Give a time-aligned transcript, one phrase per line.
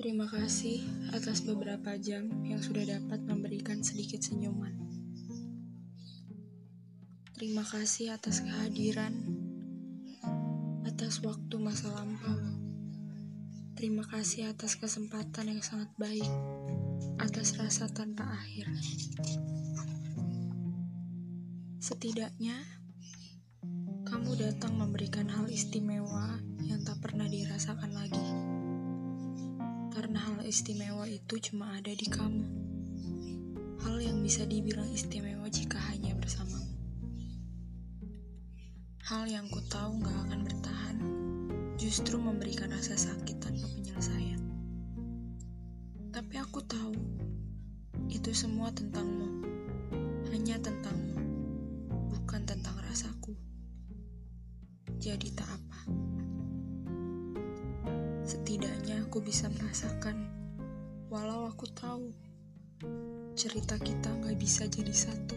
[0.00, 0.80] Terima kasih
[1.12, 4.72] atas beberapa jam yang sudah dapat memberikan sedikit senyuman.
[7.36, 9.12] Terima kasih atas kehadiran,
[10.88, 12.40] atas waktu masa lampau.
[13.76, 16.32] Terima kasih atas kesempatan yang sangat baik,
[17.20, 18.72] atas rasa tanpa akhir.
[21.76, 22.56] Setidaknya,
[24.08, 26.40] kamu datang memberikan hal istimewa
[30.00, 32.40] Karena hal istimewa itu cuma ada di kamu.
[33.84, 36.72] Hal yang bisa dibilang istimewa jika hanya bersamamu.
[39.04, 40.96] Hal yang ku tahu gak akan bertahan,
[41.76, 44.40] justru memberikan rasa sakit tanpa penyelesaian.
[46.16, 46.96] Tapi aku tahu,
[48.08, 49.28] itu semua tentangmu.
[50.32, 51.20] Hanya tentangmu,
[52.08, 53.36] bukan tentang rasaku.
[54.96, 55.69] Jadi tak apa.
[59.10, 60.22] Aku bisa merasakan,
[61.10, 62.14] walau aku tahu
[63.34, 65.34] cerita kita gak bisa jadi satu.